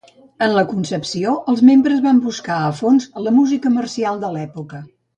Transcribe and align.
En 0.45 0.53
la 0.53 0.63
concepció, 0.71 1.33
els 1.53 1.61
membres 1.69 2.03
van 2.07 2.23
buscar 2.25 2.57
a 2.65 2.73
fons 2.83 3.09
la 3.27 3.37
música 3.39 3.77
marcial 3.79 4.23
de 4.27 4.37
l'època. 4.39 4.87